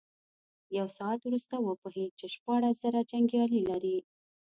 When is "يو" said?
0.77-0.85